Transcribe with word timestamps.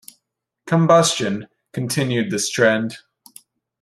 "Combustion" 0.65 1.47
continued 1.73 2.31
this 2.31 2.49
trend. 2.49 2.97